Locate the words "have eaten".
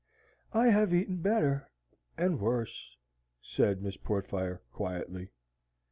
0.69-1.17